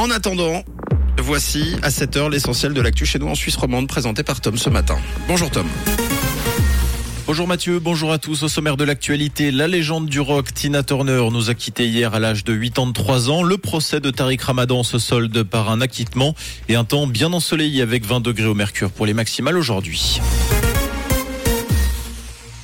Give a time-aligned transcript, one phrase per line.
[0.00, 0.64] En attendant,
[1.18, 4.70] voici à 7h l'essentiel de l'actu chez nous en Suisse romande présenté par Tom ce
[4.70, 4.96] matin.
[5.28, 5.66] Bonjour Tom.
[7.26, 8.42] Bonjour Mathieu, bonjour à tous.
[8.42, 12.18] Au sommaire de l'actualité, la légende du rock Tina Turner nous a quittés hier à
[12.18, 13.42] l'âge de 83 ans.
[13.42, 16.34] Le procès de Tariq Ramadan se solde par un acquittement
[16.70, 20.18] et un temps bien ensoleillé avec 20 degrés au mercure pour les maximales aujourd'hui.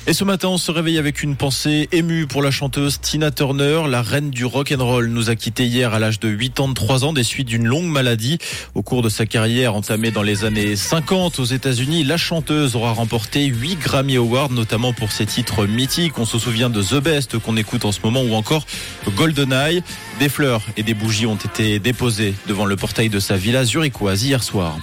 [0.09, 3.81] Et ce matin, on se réveille avec une pensée émue pour la chanteuse Tina Turner,
[3.89, 7.11] la reine du rock and roll, nous a quitté hier à l'âge de 83 ans
[7.11, 8.37] des suites d'une longue maladie.
[8.73, 12.93] Au cours de sa carrière entamée dans les années 50 aux États-Unis, la chanteuse aura
[12.93, 16.17] remporté 8 Grammy Awards, notamment pour ses titres mythiques.
[16.17, 18.65] On se souvient de The Best qu'on écoute en ce moment ou encore
[19.13, 19.83] GoldenEye.
[20.19, 24.23] Des fleurs et des bougies ont été déposées devant le portail de sa villa zurichoise
[24.23, 24.77] hier soir.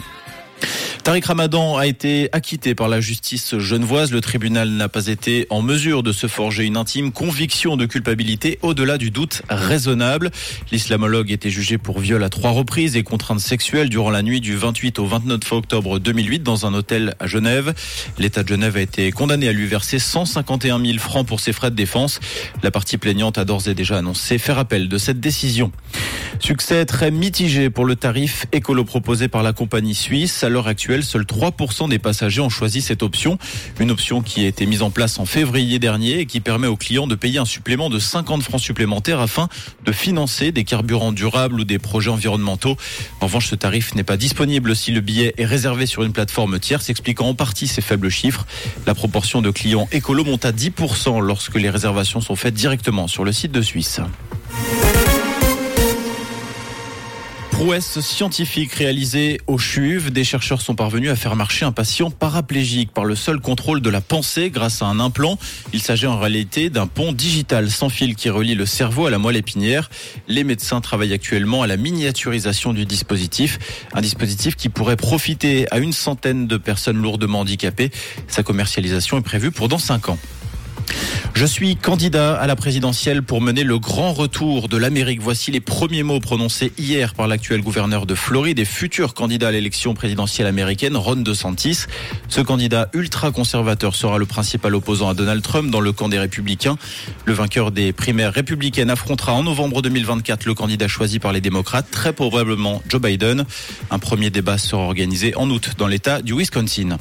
[1.05, 4.11] Tariq Ramadan a été acquitté par la justice genevoise.
[4.11, 8.59] Le tribunal n'a pas été en mesure de se forger une intime conviction de culpabilité
[8.63, 10.31] au-delà du doute raisonnable.
[10.73, 14.57] L'islamologue était jugé pour viol à trois reprises et contrainte sexuelle durant la nuit du
[14.57, 17.75] 28 au 29 octobre 2008 dans un hôtel à Genève.
[18.19, 21.71] L'État de Genève a été condamné à lui verser 151 000 francs pour ses frais
[21.71, 22.19] de défense.
[22.63, 25.71] La partie plaignante a d'ores et déjà annoncé faire appel de cette décision.
[26.41, 30.43] Succès très mitigé pour le tarif écolo proposé par la compagnie suisse.
[30.43, 33.39] À l'heure actuelle, seuls 3% des passagers ont choisi cette option.
[33.81, 36.77] Une option qui a été mise en place en février dernier et qui permet aux
[36.77, 39.49] clients de payer un supplément de 50 francs supplémentaires afin
[39.85, 42.77] de financer des carburants durables ou des projets environnementaux.
[43.21, 46.59] En revanche, ce tarif n'est pas disponible si le billet est réservé sur une plateforme
[46.61, 48.47] tierce, expliquant en partie ces faibles chiffres.
[48.87, 53.25] La proportion de clients écolo monte à 10% lorsque les réservations sont faites directement sur
[53.25, 54.01] le site de Suisse.
[57.65, 62.93] Prouesse scientifique réalisée au CHUV, des chercheurs sont parvenus à faire marcher un patient paraplégique
[62.93, 65.39] par le seul contrôle de la pensée grâce à un implant.
[65.73, 69.17] Il s'agit en réalité d'un pont digital sans fil qui relie le cerveau à la
[69.17, 69.89] moelle épinière.
[70.29, 73.59] Les médecins travaillent actuellement à la miniaturisation du dispositif,
[73.95, 77.91] un dispositif qui pourrait profiter à une centaine de personnes lourdement handicapées.
[78.29, 80.19] Sa commercialisation est prévue pour dans cinq ans.
[81.35, 85.21] Je suis candidat à la présidentielle pour mener le grand retour de l'Amérique.
[85.21, 89.51] Voici les premiers mots prononcés hier par l'actuel gouverneur de Floride et futur candidat à
[89.51, 91.87] l'élection présidentielle américaine, Ron DeSantis.
[92.29, 96.79] Ce candidat ultra-conservateur sera le principal opposant à Donald Trump dans le camp des républicains.
[97.25, 101.91] Le vainqueur des primaires républicaines affrontera en novembre 2024 le candidat choisi par les démocrates,
[101.91, 103.45] très probablement Joe Biden.
[103.91, 106.97] Un premier débat sera organisé en août dans l'état du Wisconsin.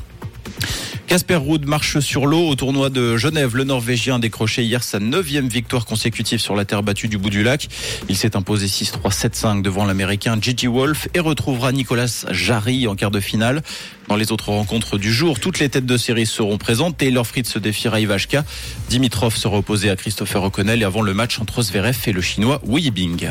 [1.08, 3.56] Casper Ruud marche sur l'eau au tournoi de Genève.
[3.56, 7.30] Le Norvégien a décroché hier sa neuvième victoire consécutive sur la terre battue du bout
[7.30, 7.68] du lac.
[8.10, 13.12] Il s'est imposé 6-3, 7-5 devant l'Américain Gigi Wolf et retrouvera Nicolas Jarry en quart
[13.12, 13.62] de finale.
[14.08, 16.98] Dans les autres rencontres du jour, toutes les têtes de série seront présentes.
[16.98, 18.44] Taylor Fritz se défiera Ivashka.
[18.90, 22.62] Dimitrov sera opposé à Christopher O'Connell et avant le match entre Zverev et le Chinois
[22.66, 23.28] Wu Yibing.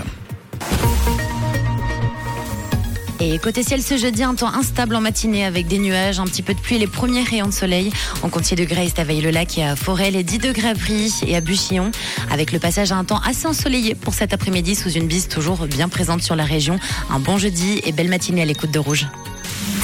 [3.25, 6.43] Et côté ciel ce jeudi, un temps instable en matinée avec des nuages, un petit
[6.43, 7.93] peu de pluie, les premiers rayons de soleil.
[8.25, 11.37] On continue de Grace à Veille-le-Lac et à Forêt, les 10 degrés à Brie et
[11.37, 11.93] à Buchillon,
[12.33, 15.69] avec le passage à un temps assez ensoleillé pour cet après-midi sous une bise toujours
[15.69, 16.81] bien présente sur la région.
[17.11, 19.07] Un bon jeudi et belle matinée à l'écoute de Rouge.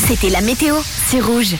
[0.08, 0.74] C'était la météo,
[1.06, 1.54] c'est Rouge.